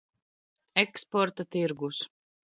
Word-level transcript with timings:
Eksporta 0.83 1.43
tirgus. 1.53 2.03